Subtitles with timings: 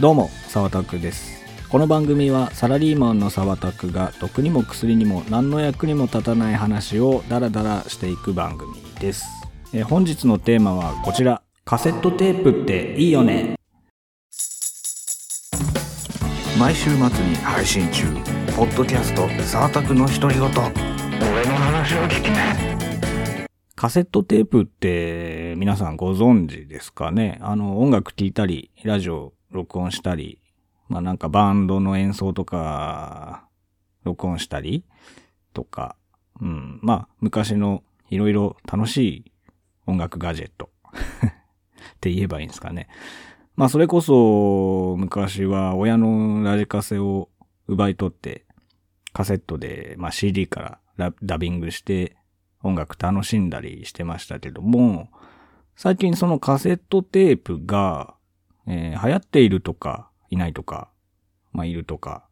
[0.00, 1.44] どうも、沢田です。
[1.68, 9.26] この番組はサラリーマンの沢田が毒にも薬にも何の役にも立たない話をダラダラしていく番組です。
[9.74, 11.42] えー本日のテーマはこちら。
[11.66, 13.56] カセットテープっていいよね。
[16.58, 18.06] 毎週末に配信中
[18.56, 22.30] ポッドキャスト「サータクの独り言」俺の話を聞け
[23.74, 27.36] カセットテープって皆さんご存知ですかね？
[27.42, 30.40] あの音楽聴いたり、ラジオ録音したり、
[30.88, 33.44] まあなんかバンドの演奏とか
[34.04, 34.84] 録音したり
[35.52, 35.96] とか、
[36.40, 39.32] うん、まあ昔のいろいろ楽しい
[39.86, 40.98] 音楽ガジェット っ
[42.00, 42.88] て言えばいいんですかね。
[43.56, 47.28] まあそれこそ昔は親のラジカセを
[47.66, 48.46] 奪い取って
[49.12, 52.16] カセットで、まあ、CD からラダビングして
[52.62, 55.08] 音楽楽しんだりしてましたけども、
[55.76, 58.14] 最近そのカセットテープが、
[58.70, 60.88] えー流行っているとか、いないとか、
[61.52, 62.24] まあいるとか、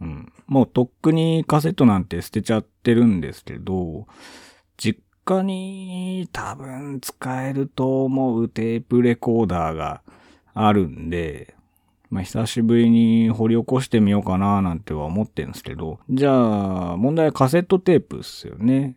[0.00, 0.32] うん。
[0.46, 4.06] もうとっくにカセットなんて捨てちゃってるんですけど、
[4.76, 10.02] 実家に多分使えると思うテープレコーダーが
[10.54, 11.54] あるんで、
[12.10, 18.96] まあ、久しぶりに掘り起こしてみようかななんては思ってるんですけど、じゃあ、問題はカセットテープっすよね。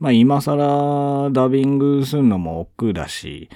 [0.00, 3.50] まあ、今更ダビングするのも億劫だし、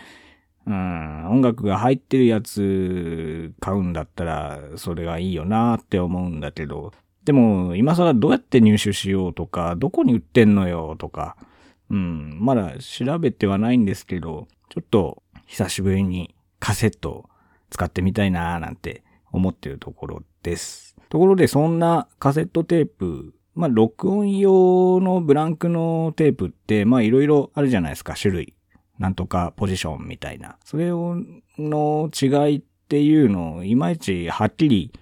[0.68, 6.92] うん、音楽が入ってるやつ買うんだったら、それがいいよなって思うんだけど、
[7.24, 11.36] でも、今更どうやって入手しようとか、どこに売ってんのよとか、
[11.88, 17.30] うん、まだ調べてはないんですけど、ちょっと久しぶりにカセット
[17.70, 20.96] 使ってみたいなーなんて思ってるところです。
[21.08, 28.54] ところでそんなカセットテープ、まあ録音用のブランクのテープってまあいろいろあるじゃないですか、種類。
[28.98, 30.56] なんとかポジションみたいな。
[30.64, 31.16] それを
[31.58, 34.92] の違いっていうのをいまいちはっきり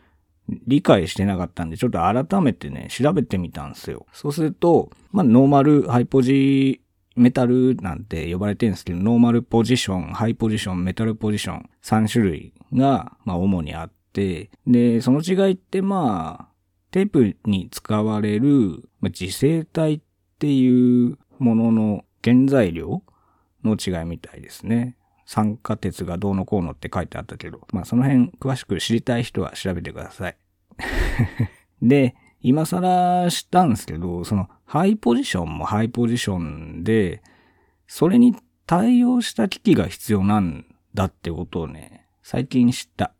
[0.67, 4.07] 理解してなかったんで、ちょっと改めてね、調べてみたんですよ。
[4.12, 6.81] そうすると、まあ、ノーマル、ハイポジ、
[7.17, 16.57] メタルなんて呼ばれてるんですけど、ノーマルポジション、ハイポジション、メタルポジション、3種類が、まあ、主にあって、で、その違いって、まあ、
[16.91, 20.01] テープに使われる、まあ、磁性体っ
[20.39, 23.03] ていうものの原材料
[23.66, 24.97] の違いみたいですね。
[25.27, 30.37] 酸化鉄がどうのこうのって書いてあったけど、まあその辺詳しく知りたい人は調べてください。
[31.82, 37.22] で、今更知ったんですけど、そのハイポジションもハイポジションで、
[37.88, 43.12] それに対応した機器が必要なんだってことをね、最近知った。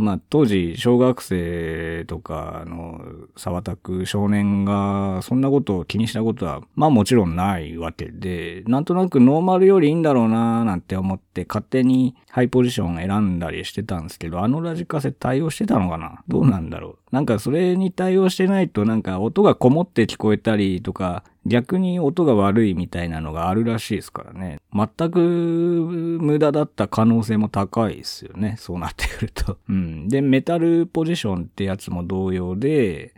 [0.00, 3.02] まあ当時小学生とかの
[3.36, 16.22] 沢田く少年がそんなことを気にしたことはまあもちろんないわけで、なんとなくノーマルよりいいんだろうなーなんて思って勝手にハイポジション選んだりしてたんですけど、あのラジカセ対応してたのかな？
[16.28, 16.96] どうなんだろう？
[17.14, 24.60] なんかそれに対応してないとなんか音がこもって聞こえたりとか、逆に音が悪いみたいなのがあるらしいですからね。
[24.74, 28.56] 全く無駄だった可能性も高いですよね。
[28.58, 29.58] そうなってくると。
[29.68, 30.08] うん。
[30.08, 33.14] で、メタルポジションってやつも同様で、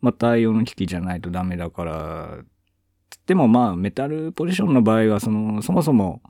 [0.00, 2.38] まあ対応の機器じゃないとダメだから、
[3.26, 6.22] でもまあメタルポジションの場合はその、そもそも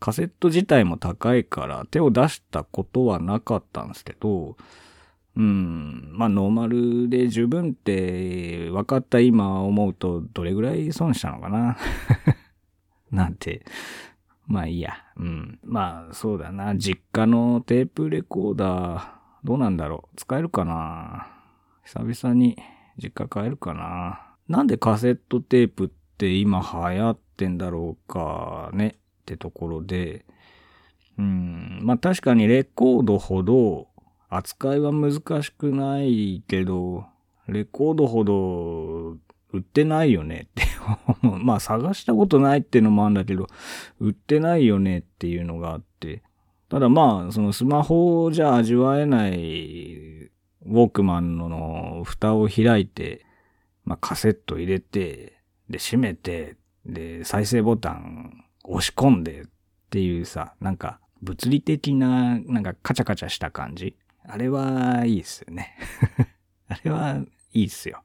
[0.00, 4.58] カセット自体も高いから手を出したことはなかったんですけど、
[5.36, 6.10] うん。
[6.12, 11.76] まあ、ノーマルで十分って分かった今思うと、どれぐらい損したのかな
[13.10, 13.64] なんて。
[14.46, 14.92] まあいいや。
[15.16, 15.58] うん。
[15.62, 16.76] まあ、そうだな。
[16.76, 19.08] 実家のテープレコーダー、
[19.42, 20.16] どうなんだろう。
[20.16, 21.26] 使えるかな
[21.84, 22.56] 久々に
[22.96, 30.24] 実家帰るかななんでカセットテープって今流行ってんだろうかねってところで。
[31.18, 31.80] うん。
[31.82, 33.88] まあ確かにレコードほど
[34.28, 35.12] 扱いは難
[35.42, 37.06] しくないけど、
[37.46, 39.18] レコードほど
[39.52, 40.64] 売ってないよねって。
[41.22, 43.46] まあ探したことないっていうのもあるんだけど、
[44.00, 46.22] 売ってないよねっていうのがあって。
[46.68, 53.24] ただまあ、そのスマホじゃ味わえないウォークマンの蓋を開いて、
[53.84, 55.38] まあカセット入れて、
[55.68, 59.44] で閉めて、で再生ボタン押し込んでっ
[59.90, 63.96] ていうさ、なんか物理的な、なんかカチャカチャした感じ。
[64.26, 65.76] あれはいいっすよね。
[66.68, 67.20] あれは
[67.52, 68.02] いいっすよ。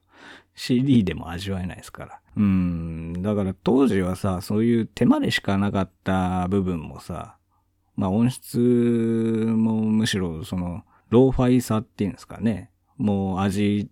[0.56, 2.22] CD でも味わえないですから。
[2.36, 3.14] うん。
[3.22, 7.38] だから当時はさ、そういう手間でしかなかった部分もさ、
[7.96, 12.72] まあ音質もむしろその、ローファイさっていうんですかね。
[12.98, 13.90] もう味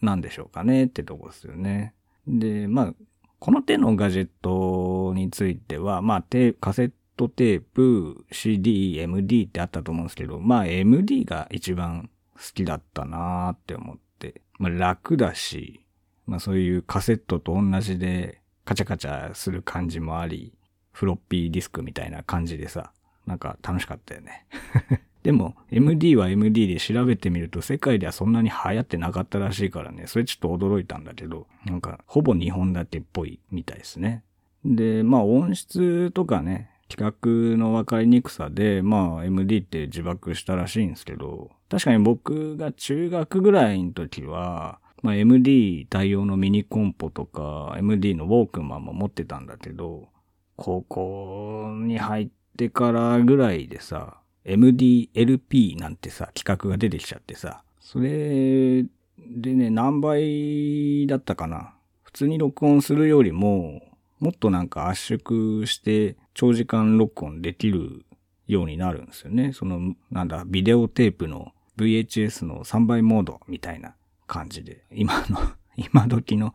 [0.00, 1.94] なんでしょうかねってとこですよね。
[2.26, 2.94] で、まあ、
[3.38, 6.24] この手のガジェットについては、まあ、
[6.60, 14.42] カセットテープ、CD、MD ってあったと思うんですけど、まあ MD が一番好きだったなーって思って。
[14.58, 15.80] まあ楽だし、
[16.26, 20.52] まあそういうカセットと同じでカチャカチャする感じもあり、
[20.92, 22.92] フロッピーディスクみたいな感じでさ、
[23.26, 24.46] なんか楽しかったよね。
[25.22, 34.22] でも、MD は MD で調べてみると世界ではそんなに流行ってなかったらしいからね、それちょっと驚いたんだけど、なんかほぼ日本だけっぽいみたいですね。
[34.64, 50.08] で、まあ音質とかね、企画の分かりにくさで、まあ MD って自爆したらしいんですけど、確かに僕が中学ぐらいの時は、まあ MD 対応のミニコンポとか MD のウォークマンも持ってたんだけど、
[50.56, 58.84] 高校に入ってからぐらいでさ、MDLP なんてさ、企画が出てきちゃってさ、それ
[59.18, 61.74] でね、何倍だったかな。
[62.02, 63.82] 普通に録音するよりも、
[64.18, 68.04] もっとなんか圧縮して長時間録音できる
[68.46, 69.52] ようになるんですよね。
[69.52, 73.94] その、なんだ、ビデオテープの VHS の3倍モードみたいな
[74.26, 75.38] 感じで、今の、
[75.76, 76.54] 今時の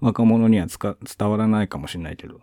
[0.00, 2.40] 若者には伝わらないかもしれないけど、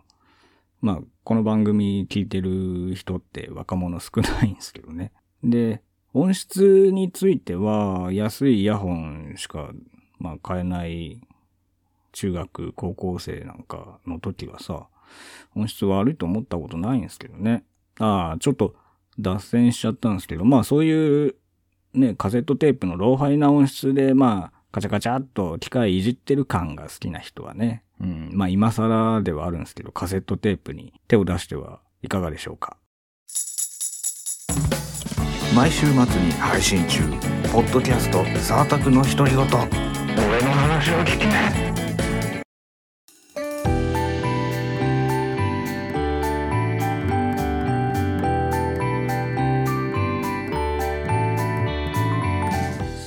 [0.82, 5.12] まあ、この番組聞いてる人って若者少ないんですけどね。
[5.44, 5.82] で、
[6.14, 9.72] 音質については安いイヤホンしか、
[10.18, 11.22] まあ、買えない
[12.16, 14.88] 中学、高校生なんかの時はさ、
[15.56, 17.64] 音質悪いと思ったことないんですけどね。
[18.00, 18.74] ああ、ちょっと
[19.20, 21.36] 脱線しちゃったんですけど、まあそういう
[21.94, 32.78] ね、カセットテープのローハイな音質で、まあ、カチャカチャっと機械いじってる感が好きな人はね、うん、まあ今更ではあるんですけど、カセットテープに手を出してはいかがでしょうか。
[35.56, 37.00] 毎週末に配信中
[37.54, 39.46] ポッドキャスト「サータクの独り言」
[40.28, 41.75] 俺の話を聞きな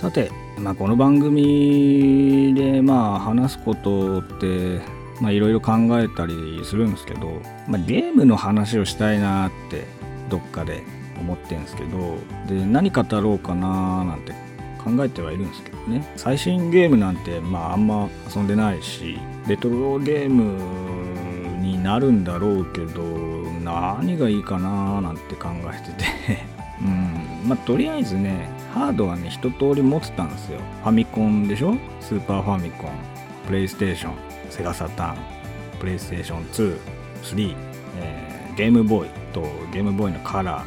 [0.09, 4.81] さて、まあ、この番組でまあ話すことって
[5.21, 9.85] いろいろ考えたりするんですけど、まあ、ゲームの話をしたいなって
[10.31, 10.83] どっかで
[11.21, 12.17] 思ってんですけど
[12.47, 14.33] で何語ろうかななんて
[14.83, 16.11] 考えてはいるんですけどね。
[16.17, 23.03] 最新ゲームなんてまああんま遊んでないしレトロゲームになるんだろうけど
[23.63, 26.47] 何がいいかななんて考えてて。
[26.81, 27.18] うん。
[27.45, 30.61] まあとりあえずねハードはね一通り持ってたんですよ。
[30.83, 31.75] ファミコンでしょ？
[32.01, 32.91] スーパーファミコン
[33.47, 34.15] プレイステーション
[34.51, 35.17] セガサターン
[35.79, 36.45] プレイステーション
[37.23, 37.57] 23、
[38.01, 39.43] えーゲームボーイと
[39.73, 40.65] ゲームボーイのカラ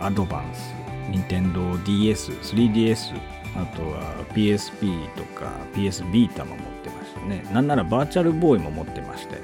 [0.00, 0.72] ーアドバンス
[1.10, 3.14] 任天堂 DS3DS
[3.54, 7.44] あとは PSP とか PS ビータも持ってましたね。
[7.52, 9.42] なんならバーチャルボーイも持ってましたよ。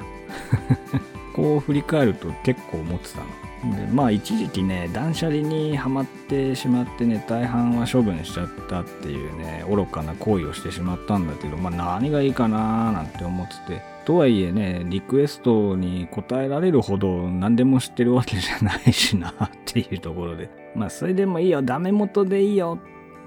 [1.40, 3.76] こう振り返ると結構持ってたの。
[3.76, 13.90] でまあ一時期ね断捨離にはまってしまってね大半は処分しちゃったっていうね愚かな行為をしてしまったんだけどまあ何がいいかななんて思ってて。
[14.06, 20.50] とはいえねリクエストに応えられるほど何でも知ってるわけじゃないしなっていうところで。
[20.74, 21.62] まあそれでもいいよ。
[21.62, 22.78] ダメ元でいいよ。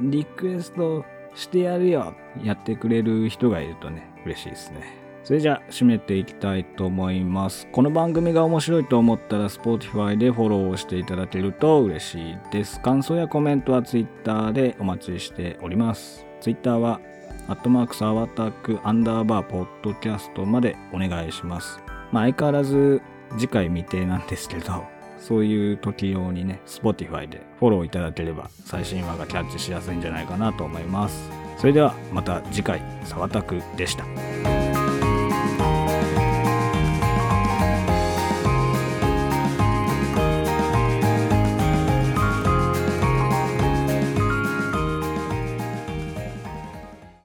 [0.01, 1.06] リクエスト
[1.36, 2.15] してやるよ。
[2.44, 5.03] やってくれる人がいるとね嬉しいですね。
[5.24, 7.68] それじゃあ締めていきたいと思います。
[7.72, 12.82] この番組が面白いと思ったら Spotify でフォローをしていただけると嬉しいです。
[12.82, 16.25] 感想やコメントは Twitter でお待ちしております。
[16.42, 17.00] Twitter は
[17.48, 21.80] アットマークサワタクアンダーバーポッドキャストまでお願いします。
[22.12, 23.01] まあ相変わらず
[23.38, 24.84] 次回未定なんですけど、
[25.20, 31.32] そういう時用にね、Spotify でフォローいただければ最新話がキャッチしやすいんじゃないかなと思います。
[31.58, 34.62] それではまた次回、サワタクでした。